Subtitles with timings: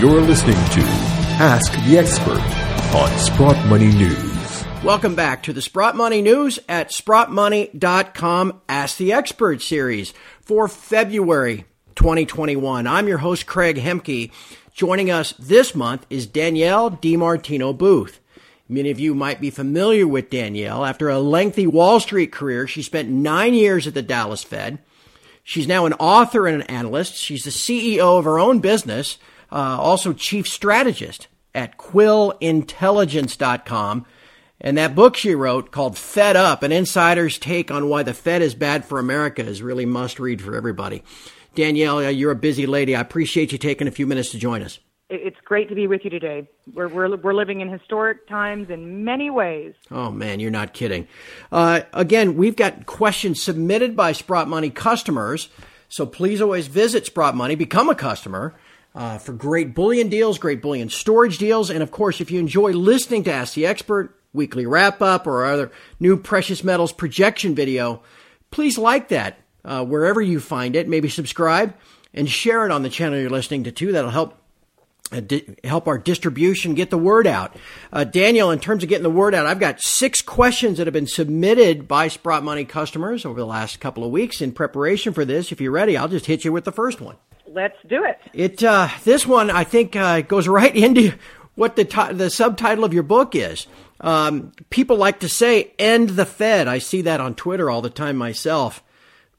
[0.00, 0.80] You're listening to
[1.42, 2.40] Ask the Expert
[2.96, 4.64] on Sprott Money News.
[4.82, 11.66] Welcome back to the Sprott Money News at sprottmoney.com Ask the Expert series for February
[11.96, 12.86] 2021.
[12.86, 14.30] I'm your host, Craig Hemke.
[14.72, 18.20] Joining us this month is Danielle DiMartino Booth.
[18.70, 20.86] Many of you might be familiar with Danielle.
[20.86, 24.78] After a lengthy Wall Street career, she spent nine years at the Dallas Fed.
[25.44, 27.16] She's now an author and an analyst.
[27.16, 29.18] She's the CEO of her own business,
[29.52, 34.06] uh, also chief strategist at quillintelligence.com.
[34.60, 38.42] And that book she wrote called Fed Up, an insider's take on why the Fed
[38.42, 41.02] is bad for America is really must read for everybody.
[41.54, 42.94] Danielle, uh, you're a busy lady.
[42.94, 44.78] I appreciate you taking a few minutes to join us.
[45.08, 46.48] It's great to be with you today.
[46.72, 49.74] We're, we're, we're living in historic times in many ways.
[49.90, 51.08] Oh, man, you're not kidding.
[51.50, 55.48] Uh, again, we've got questions submitted by Sprott Money customers.
[55.88, 58.54] So please always visit Sprott Money, become a customer
[58.94, 61.70] uh, for great bullion deals, great bullion storage deals.
[61.70, 65.44] And of course, if you enjoy listening to Ask the Expert, weekly wrap up, or
[65.44, 68.02] other new precious metals projection video,
[68.50, 70.88] please like that uh, wherever you find it.
[70.88, 71.74] Maybe subscribe
[72.12, 73.92] and share it on the channel you're listening to too.
[73.92, 74.36] That'll help
[75.12, 77.56] uh, di- help our distribution get the word out.
[77.92, 80.94] Uh, Daniel, in terms of getting the word out, I've got six questions that have
[80.94, 85.24] been submitted by Sprott Money customers over the last couple of weeks in preparation for
[85.24, 85.50] this.
[85.50, 87.16] If you're ready, I'll just hit you with the first one.
[87.52, 88.18] Let's do it.
[88.32, 91.12] It uh, this one I think uh, goes right into
[91.54, 93.66] what the t- the subtitle of your book is.
[94.00, 97.90] Um, people like to say "end the Fed." I see that on Twitter all the
[97.90, 98.82] time myself.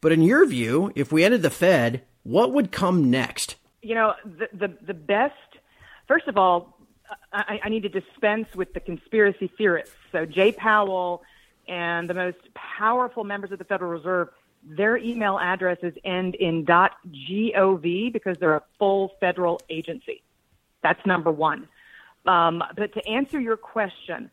[0.02, 3.56] But in your view, if we ended the Fed, what would come next?
[3.82, 5.36] You know, the the, the best.
[6.08, 6.78] First of all,
[7.32, 9.96] I, I need to dispense with the conspiracy theorists.
[10.12, 11.24] So Jay Powell
[11.68, 14.30] and the most powerful members of the Federal Reserve,
[14.64, 20.22] their email addresses end in .gov because they're a full federal agency.
[20.84, 21.68] That's number one.
[22.26, 24.30] Um, but to answer your question,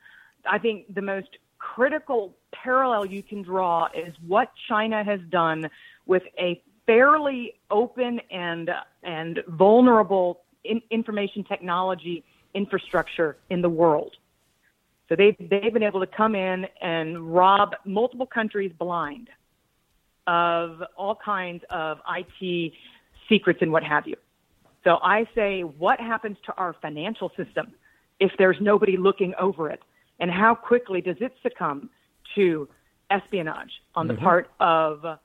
[0.48, 5.68] I think the most critical parallel you can draw is what China has done
[6.06, 8.70] with a fairly open and
[9.02, 12.24] and vulnerable in, information technology
[12.54, 14.16] infrastructure in the world.
[15.08, 19.28] So they've they've been able to come in and rob multiple countries blind
[20.28, 22.72] of all kinds of IT
[23.28, 24.14] secrets and what have you.
[24.84, 27.72] So I say, what happens to our financial system
[28.20, 29.80] if there's nobody looking over it?
[30.20, 31.88] And how quickly does it succumb
[32.34, 32.68] to
[33.10, 34.22] espionage on the mm-hmm.
[34.22, 35.18] part of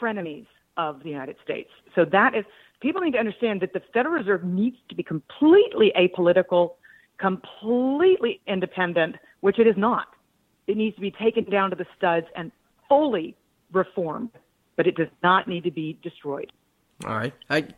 [0.00, 0.46] frenemies
[0.76, 1.70] of the United States?
[1.94, 2.44] So that is,
[2.80, 6.74] people need to understand that the Federal Reserve needs to be completely apolitical,
[7.18, 10.08] completely independent, which it is not.
[10.66, 12.52] It needs to be taken down to the studs and
[12.86, 13.34] fully
[13.72, 14.30] reformed,
[14.76, 16.52] but it does not need to be destroyed.
[17.04, 17.34] All right.
[17.50, 17.68] I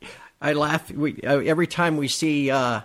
[0.41, 2.83] I laugh we, uh, every time we see uh,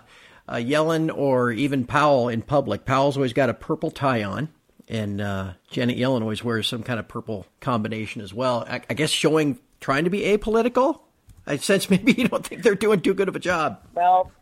[0.48, 2.84] uh, Yellen or even Powell in public.
[2.84, 4.48] Powell's always got a purple tie on,
[4.88, 8.64] and uh, Janet Yellen always wears some kind of purple combination as well.
[8.68, 11.00] I, I guess showing trying to be apolitical.
[11.46, 13.80] I sense maybe you don't think they're doing too good of a job.
[13.94, 14.32] Well,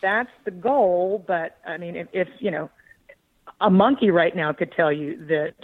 [0.00, 2.70] that's the goal, but I mean, if, if you know,
[3.60, 5.54] a monkey right now could tell you that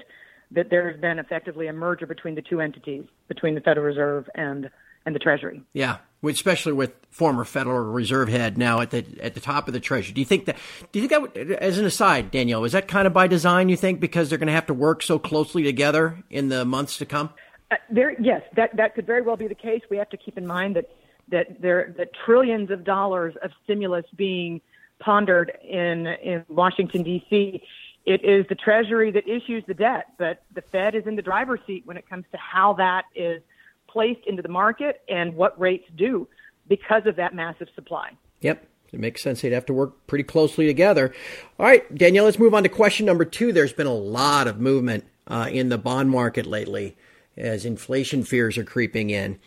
[0.55, 4.29] that there has been effectively a merger between the two entities, between the Federal Reserve
[4.35, 4.71] and
[5.05, 5.63] and the Treasury.
[5.73, 9.81] Yeah, especially with former Federal Reserve head now at the at the top of the
[9.81, 10.13] Treasury.
[10.13, 10.57] Do you think that?
[10.93, 11.63] Do you think that?
[11.63, 13.69] As an aside, Danielle, is that kind of by design?
[13.69, 16.99] You think because they're going to have to work so closely together in the months
[16.99, 17.31] to come?
[17.71, 19.83] Uh, there, yes, that that could very well be the case.
[19.91, 20.91] We have to keep in mind that
[21.31, 24.61] that there that trillions of dollars of stimulus being
[25.01, 27.63] pondered in in Washington D.C.
[28.05, 31.61] It is the Treasury that issues the debt, but the Fed is in the driver's
[31.67, 33.43] seat when it comes to how that is
[33.89, 36.27] placed into the market and what rates do
[36.69, 38.11] because of that massive supply.
[38.41, 38.67] Yep.
[38.93, 39.41] It makes sense.
[39.41, 41.15] They'd have to work pretty closely together.
[41.59, 43.53] All right, Danielle, let's move on to question number two.
[43.53, 46.97] There's been a lot of movement uh, in the bond market lately
[47.37, 49.39] as inflation fears are creeping in.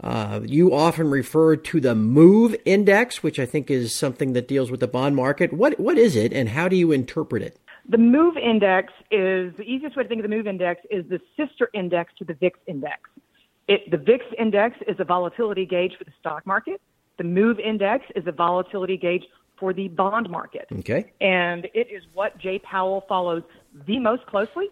[0.00, 4.70] Uh, you often refer to the MOVE Index, which I think is something that deals
[4.70, 5.52] with the bond market.
[5.52, 7.58] What what is it, and how do you interpret it?
[7.88, 11.20] The MOVE Index is the easiest way to think of the MOVE Index is the
[11.36, 13.00] sister index to the VIX Index.
[13.68, 16.80] It, the VIX index is a volatility gauge for the stock market.
[17.16, 19.24] The MOVE index is a volatility gauge
[19.58, 20.66] for the bond market.
[20.70, 21.12] Okay.
[21.20, 23.42] And it is what Jay Powell follows
[23.86, 24.68] the most closely.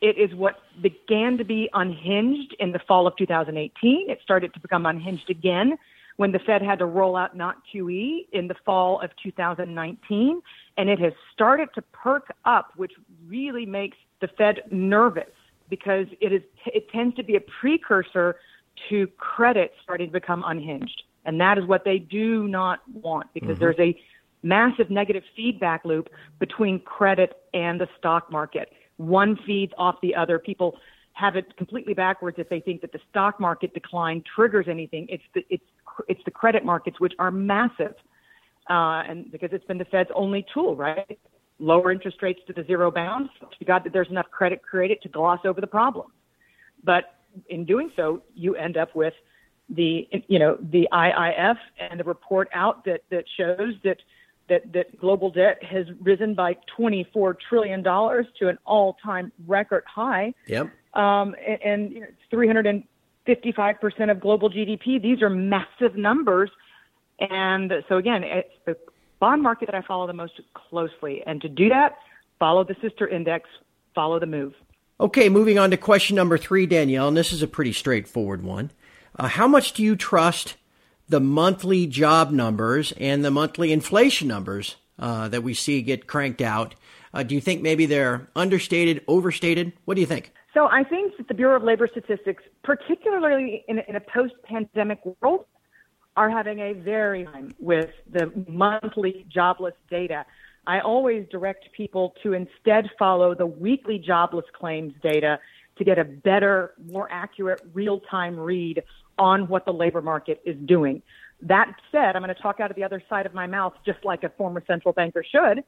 [0.00, 4.08] It is what began to be unhinged in the fall of 2018.
[4.08, 5.76] It started to become unhinged again
[6.16, 10.42] when the Fed had to roll out not QE in the fall of 2019.
[10.78, 12.92] And it has started to perk up, which
[13.26, 15.30] really makes the Fed nervous
[15.68, 18.36] because it is it tends to be a precursor
[18.88, 21.02] to credit starting to become unhinged.
[21.24, 23.60] And that is what they do not want because mm-hmm.
[23.60, 23.98] there's a
[24.42, 26.08] massive negative feedback loop
[26.38, 28.72] between credit and the stock market.
[28.96, 30.38] One feeds off the other.
[30.38, 30.78] People
[31.16, 35.06] have it completely backwards if they think that the stock market decline triggers anything.
[35.08, 35.64] It's the, it's,
[36.08, 37.94] it's the credit markets, which are massive.
[38.68, 41.18] Uh, and because it's been the Fed's only tool, right?
[41.58, 43.30] Lower interest rates to the zero bound.
[43.58, 46.08] You got that there's enough credit created to gloss over the problem.
[46.84, 47.14] But
[47.48, 49.14] in doing so, you end up with
[49.70, 53.96] the, you know, the IIF and the report out that, that shows that
[54.48, 60.34] that, that global debt has risen by $24 trillion to an all time record high.
[60.46, 60.70] Yep.
[60.96, 62.82] Um, and, and you know,
[63.26, 65.00] 355% of global GDP.
[65.00, 66.50] These are massive numbers.
[67.18, 68.76] And so, again, it's the
[69.20, 71.22] bond market that I follow the most closely.
[71.26, 71.96] And to do that,
[72.38, 73.48] follow the sister index,
[73.94, 74.54] follow the move.
[74.98, 78.70] Okay, moving on to question number three, Danielle, and this is a pretty straightforward one.
[79.18, 80.56] Uh, how much do you trust
[81.08, 86.40] the monthly job numbers and the monthly inflation numbers uh, that we see get cranked
[86.40, 86.74] out.
[87.12, 89.72] Uh, do you think maybe they're understated, overstated?
[89.84, 90.32] What do you think?
[90.56, 95.44] So I think that the Bureau of Labor Statistics, particularly in, in a post-pandemic world,
[96.16, 100.24] are having a very time with the monthly jobless data.
[100.66, 105.38] I always direct people to instead follow the weekly jobless claims data
[105.76, 108.82] to get a better, more accurate, real-time read
[109.18, 111.02] on what the labor market is doing.
[111.42, 114.02] That said, I'm going to talk out of the other side of my mouth, just
[114.06, 115.64] like a former central banker should,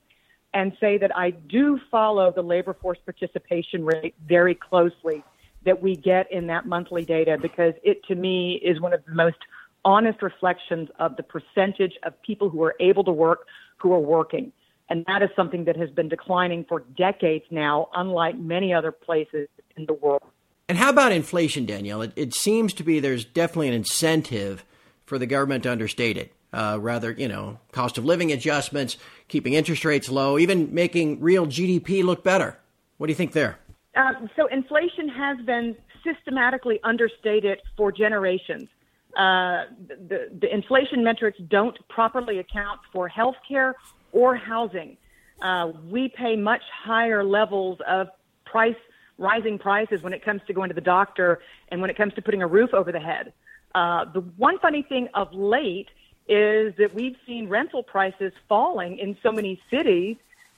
[0.55, 5.23] and say that I do follow the labor force participation rate very closely
[5.65, 9.15] that we get in that monthly data because it to me is one of the
[9.15, 9.37] most
[9.85, 13.47] honest reflections of the percentage of people who are able to work
[13.79, 14.53] who are working.
[14.91, 19.49] And that is something that has been declining for decades now, unlike many other places
[19.77, 20.23] in the world.
[20.69, 22.03] And how about inflation, Danielle?
[22.03, 24.65] It, it seems to be there's definitely an incentive
[25.05, 26.33] for the government to understate it.
[26.53, 28.97] Uh, rather, you know, cost of living adjustments,
[29.29, 32.59] keeping interest rates low, even making real GDP look better.
[32.97, 33.59] What do you think there?
[33.95, 38.69] Uh, so inflation has been systematically understated for generations.
[39.17, 39.65] Uh,
[40.09, 43.75] the, the inflation metrics don't properly account for healthcare
[44.12, 44.97] or housing.
[45.43, 48.09] Uh, we pay much higher levels of
[48.45, 48.77] price
[49.19, 51.41] rising prices when it comes to going to the doctor
[51.71, 53.33] and when it comes to putting a roof over the head.
[53.75, 55.89] Uh, the one funny thing of late
[56.29, 60.17] is that we've seen rental prices falling in so many cities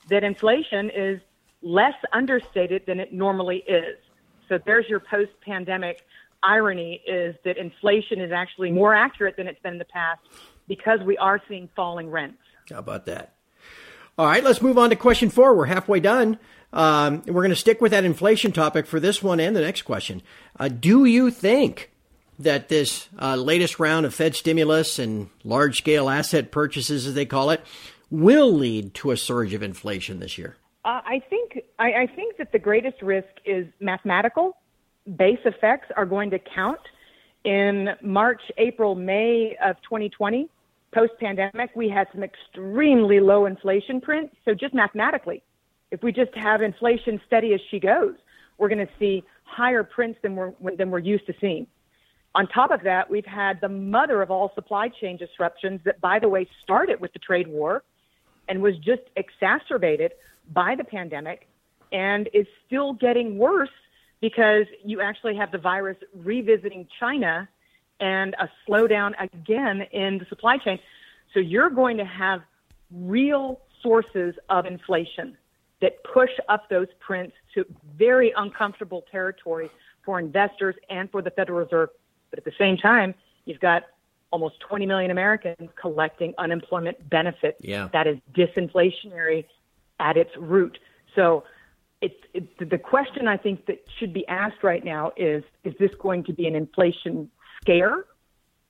[0.08, 1.20] that inflation is
[1.62, 3.96] less understated than it normally is.
[4.49, 6.05] So there's your post pandemic
[6.43, 10.20] irony is that inflation is actually more accurate than it's been in the past
[10.67, 12.38] because we are seeing falling rents.
[12.70, 13.34] How about that?
[14.19, 15.55] All right, let's move on to question four.
[15.55, 16.38] We're halfway done.
[16.73, 19.82] Um, we're going to stick with that inflation topic for this one and the next
[19.82, 20.23] question.
[20.58, 21.90] Uh, do you think
[22.40, 27.26] that this uh, latest round of Fed stimulus and large scale asset purchases, as they
[27.26, 27.60] call it,
[28.10, 30.56] will lead to a surge of inflation this year?
[30.84, 34.56] Uh, I think I, I think that the greatest risk is mathematical.
[35.16, 36.81] Base effects are going to count
[37.44, 40.48] in March, April, May of 2020.
[40.92, 44.34] Post pandemic, we had some extremely low inflation prints.
[44.44, 45.42] So just mathematically,
[45.90, 48.14] if we just have inflation steady as she goes,
[48.58, 51.66] we're going to see higher prints than we're than we're used to seeing.
[52.34, 56.18] On top of that, we've had the mother of all supply chain disruptions that, by
[56.18, 57.82] the way, started with the trade war
[58.49, 60.12] and was just exacerbated
[60.52, 61.49] by the pandemic
[61.92, 63.68] and is still getting worse
[64.20, 67.49] because you actually have the virus revisiting China
[67.99, 70.78] and a slowdown again in the supply chain.
[71.34, 72.42] So you're going to have
[72.92, 75.37] real sources of inflation
[75.80, 77.64] that push up those prints to
[77.96, 79.70] very uncomfortable territory
[80.04, 81.88] for investors and for the Federal Reserve.
[82.30, 83.84] But at the same time, you've got
[84.32, 87.58] almost 20 million Americans collecting unemployment benefits.
[87.60, 87.88] Yeah.
[87.92, 89.44] That is disinflationary
[89.99, 90.78] at its root.
[91.14, 91.44] So
[92.00, 95.90] it's, it, the question I think that should be asked right now is, is this
[96.00, 98.04] going to be an inflation scare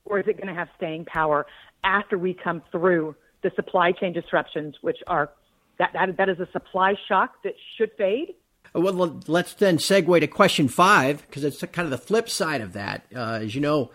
[0.05, 1.47] or is it going to have staying power
[1.85, 5.31] after we come through the supply chain disruptions, which are
[5.79, 8.35] that, that, that is a supply shock that should fade.
[8.73, 12.73] Well, let's then segue to question five because it's kind of the flip side of
[12.75, 13.05] that.
[13.15, 13.91] Uh, as you know,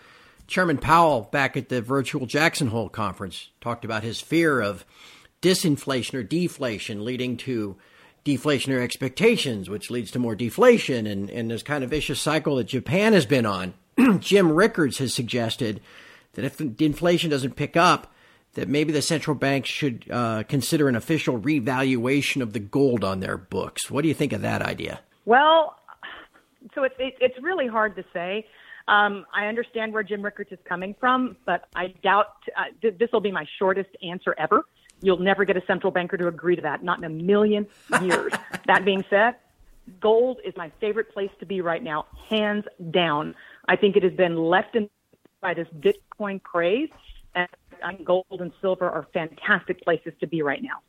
[0.46, 4.84] Chairman Powell back at the virtual Jackson Hole conference talked about his fear of
[5.42, 7.76] disinflation or deflation leading to
[8.24, 12.64] deflationary expectations, which leads to more deflation and, and this kind of vicious cycle that
[12.64, 13.74] Japan has been on.
[14.18, 15.80] Jim Rickards has suggested
[16.34, 18.12] that if inflation doesn't pick up,
[18.56, 23.20] that maybe the central bank should uh, consider an official revaluation of the gold on
[23.20, 23.90] their books.
[23.90, 25.00] What do you think of that idea?
[25.24, 25.76] Well,
[26.74, 28.46] so it's it, it's really hard to say.
[28.88, 33.10] Um, I understand where Jim Rickards is coming from, but I doubt uh, th- this
[33.12, 34.64] will be my shortest answer ever.
[35.02, 37.66] You'll never get a central banker to agree to that, not in a million
[38.02, 38.32] years.
[38.66, 39.36] that being said,
[40.00, 43.34] gold is my favorite place to be right now, hands down.
[43.68, 44.88] I think it has been left in
[45.40, 46.88] by this Bitcoin craze,
[47.82, 50.80] and gold and silver are fantastic places to be right now.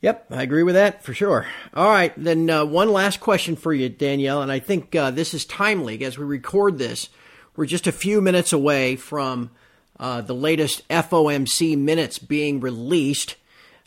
[0.00, 1.46] Yep, I agree with that for sure.
[1.74, 5.34] All right, then uh, one last question for you, Danielle, and I think uh, this
[5.34, 7.08] is timely as we record this.
[7.56, 9.50] We're just a few minutes away from
[9.98, 13.34] uh, the latest FOMC minutes being released.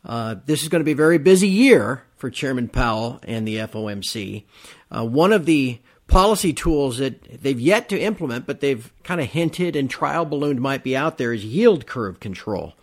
[0.03, 3.57] Uh, this is going to be a very busy year for Chairman Powell and the
[3.57, 4.43] FOMC.
[4.91, 5.79] Uh, one of the
[6.11, 10.61] policy tools that they've yet to implement, but they've kind of hinted and trial ballooned
[10.61, 12.73] might be out there is yield curve control.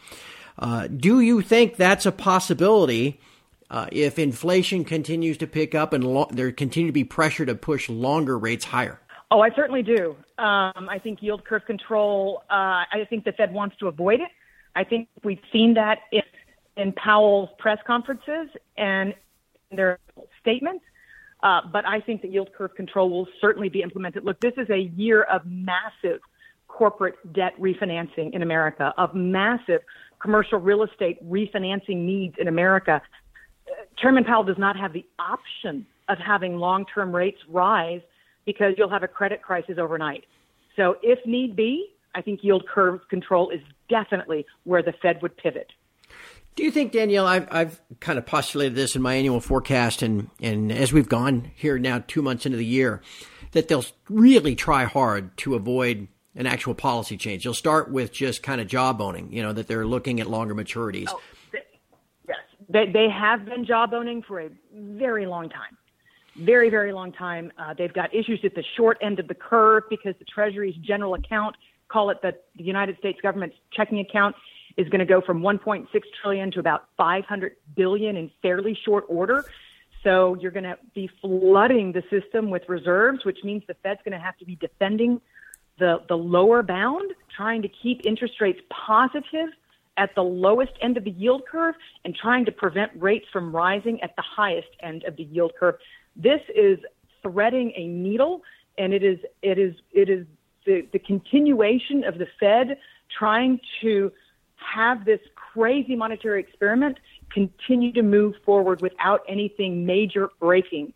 [0.59, 3.21] Uh, do you think that's a possibility
[3.71, 7.55] uh, if inflation continues to pick up and lo- there continue to be pressure to
[7.55, 8.99] push longer rates higher?
[9.31, 10.17] Oh, I certainly do.
[10.39, 12.43] Um, I think yield curve control.
[12.51, 14.31] Uh, I think the Fed wants to avoid it.
[14.75, 16.23] I think we've seen that in,
[16.77, 19.15] in Powell's press conferences and
[19.71, 19.99] their
[20.41, 20.83] statements.
[21.43, 24.25] Uh, but I think that yield curve control will certainly be implemented.
[24.25, 26.21] Look, this is a year of massive
[26.67, 29.81] corporate debt refinancing in America, of massive
[30.21, 33.01] commercial real estate refinancing needs in America.
[33.99, 38.01] Chairman Powell does not have the option of having long term rates rise
[38.45, 40.25] because you'll have a credit crisis overnight.
[40.77, 45.37] So, if need be, I think yield curve control is definitely where the Fed would
[45.37, 45.71] pivot.
[46.59, 50.29] Do you think, Danielle, I've, I've kind of postulated this in my annual forecast, and,
[50.43, 53.01] and as we've gone here now two months into the year,
[53.53, 57.45] that they'll really try hard to avoid an actual policy change.
[57.45, 61.07] They'll start with just kind of jawboning, you know, that they're looking at longer maturities.
[61.07, 61.21] Oh,
[61.53, 61.61] they,
[62.27, 62.39] yes,
[62.69, 65.77] they, they have been jawboning for a very long time.
[66.35, 67.53] Very, very long time.
[67.57, 71.15] Uh, they've got issues at the short end of the curve because the Treasury's general
[71.15, 71.55] account,
[71.87, 74.35] call it the, the United States government's checking account,
[74.79, 75.87] is going to go from 1.6
[76.23, 79.45] trillion to about 500 billion in fairly short order.
[80.05, 84.17] So you're going to be flooding the system with reserves, which means the Fed's going
[84.17, 85.21] to have to be defending
[85.81, 89.49] the, the lower bound, trying to keep interest rates positive
[89.97, 94.01] at the lowest end of the yield curve and trying to prevent rates from rising
[94.01, 95.75] at the highest end of the yield curve.
[96.15, 96.79] This is
[97.21, 98.43] threading a needle
[98.79, 100.25] and it is it is it is
[100.65, 102.79] the, the continuation of the Fed
[103.19, 104.13] trying to
[104.59, 106.99] have this crazy monetary experiment
[107.33, 110.93] continue to move forward without anything major breaking.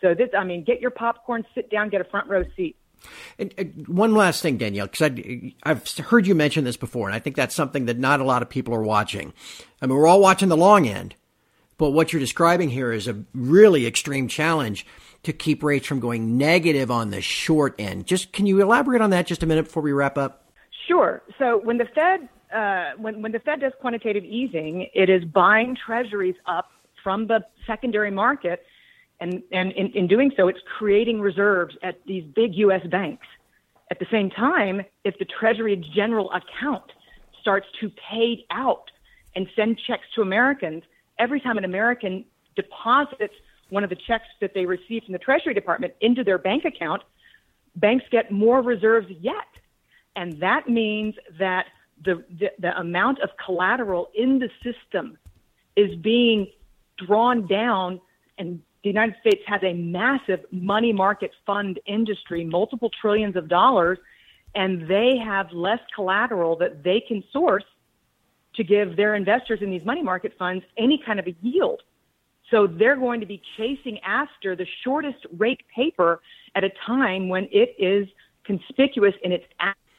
[0.00, 2.76] So this I mean get your popcorn, sit down, get a front row seat.
[3.38, 5.10] And, and one last thing, Danielle, because
[5.62, 8.40] I've heard you mention this before, and I think that's something that not a lot
[8.40, 9.34] of people are watching.
[9.82, 11.14] I mean, we're all watching the long end,
[11.76, 14.86] but what you're describing here is a really extreme challenge
[15.24, 18.06] to keep rates from going negative on the short end.
[18.06, 20.52] Just can you elaborate on that just a minute before we wrap up?
[20.86, 21.22] Sure.
[21.38, 25.76] So when the Fed uh, when when the Fed does quantitative easing, it is buying
[25.86, 26.70] Treasuries up
[27.02, 28.64] from the secondary market
[29.20, 32.86] and, and in, in doing so, it's creating reserves at these big U.S.
[32.90, 33.26] banks.
[33.90, 36.84] At the same time, if the Treasury General account
[37.40, 38.90] starts to pay out
[39.36, 40.82] and send checks to Americans,
[41.18, 42.24] every time an American
[42.56, 43.34] deposits
[43.70, 47.02] one of the checks that they receive from the Treasury Department into their bank account,
[47.76, 49.48] banks get more reserves yet.
[50.16, 51.66] And that means that
[52.02, 55.18] the, the, the amount of collateral in the system
[55.76, 56.48] is being
[56.98, 58.00] drawn down
[58.38, 63.98] and the United States has a massive money market fund industry, multiple trillions of dollars,
[64.54, 67.64] and they have less collateral that they can source
[68.56, 71.82] to give their investors in these money market funds any kind of a yield.
[72.50, 76.20] So they're going to be chasing after the shortest rate paper
[76.54, 78.06] at a time when it is
[78.44, 79.46] conspicuous and it's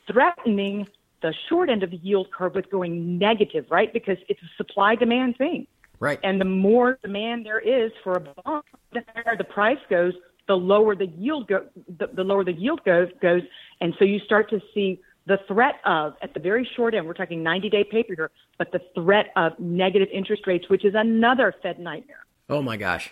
[0.08, 0.88] threatening
[1.26, 3.92] the short end of the yield curve with going negative, right?
[3.92, 5.66] Because it's a supply demand thing.
[6.00, 6.20] Right.
[6.24, 8.64] And the more demand there is for a bond,
[8.94, 10.14] the higher the price goes,
[10.48, 11.66] the lower the yield go,
[11.98, 13.42] the, the lower the yield goes goes,
[13.82, 17.08] and so you start to see the threat of at the very short end.
[17.08, 20.94] We're talking 90 day paper here, but the threat of negative interest rates, which is
[20.96, 22.24] another Fed nightmare.
[22.48, 23.12] Oh my gosh.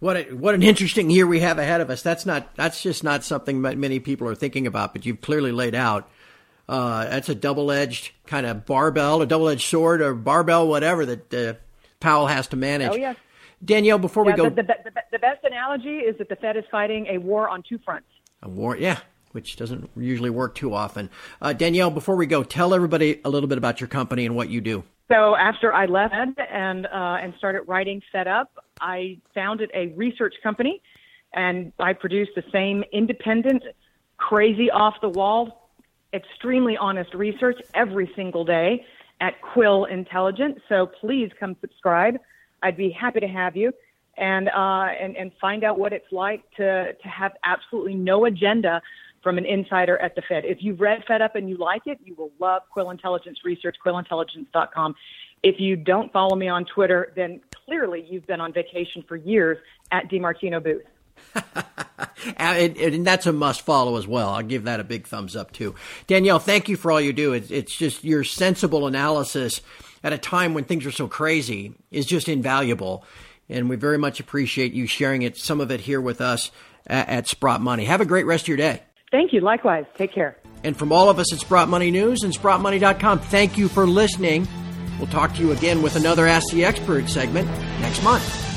[0.00, 2.00] What a, what an interesting year we have ahead of us.
[2.00, 5.52] That's not that's just not something that many people are thinking about, but you've clearly
[5.52, 6.08] laid out.
[6.68, 11.04] Uh, that's a double edged kind of barbell, a double edged sword, or barbell, whatever
[11.06, 11.54] that uh,
[12.00, 12.92] Powell has to manage.
[12.92, 13.16] Oh, yes.
[13.64, 14.44] Danielle, before yeah, we go.
[14.48, 17.62] The, the, the, the, best analogy is that the Fed is fighting a war on
[17.62, 18.08] two fronts.
[18.42, 18.98] A war, yeah,
[19.32, 21.10] which doesn't usually work too often.
[21.40, 24.48] Uh, Danielle, before we go, tell everybody a little bit about your company and what
[24.48, 24.82] you do.
[25.08, 28.50] So after I left and uh, and started writing Fed Up,
[28.80, 30.82] I founded a research company,
[31.34, 33.62] and I produced the same independent
[34.16, 35.61] crazy off the wall,
[36.12, 38.84] extremely honest research every single day
[39.20, 40.60] at Quill Intelligence.
[40.68, 42.18] So please come subscribe.
[42.62, 43.72] I'd be happy to have you
[44.16, 48.82] and uh, and and find out what it's like to to have absolutely no agenda
[49.22, 50.44] from an insider at the Fed.
[50.44, 53.76] If you've read Fed Up and you like it, you will love Quill Intelligence Research,
[53.84, 54.94] quillintelligence.com.
[55.44, 59.58] If you don't follow me on Twitter, then clearly you've been on vacation for years
[59.92, 60.82] at DiMartino Booth.
[62.24, 64.28] Uh, and, and, that's a must follow as well.
[64.28, 65.74] I'll give that a big thumbs up too.
[66.06, 67.32] Danielle, thank you for all you do.
[67.32, 69.60] It's, it's just your sensible analysis
[70.04, 73.04] at a time when things are so crazy is just invaluable.
[73.48, 76.52] And we very much appreciate you sharing it, some of it here with us
[76.86, 77.86] at, at Sprott Money.
[77.86, 78.82] Have a great rest of your day.
[79.10, 79.40] Thank you.
[79.40, 79.84] Likewise.
[79.96, 80.36] Take care.
[80.64, 84.46] And from all of us at Sprott Money News and SprottMoney.com, thank you for listening.
[84.98, 87.48] We'll talk to you again with another Ask the Expert segment
[87.80, 88.51] next month.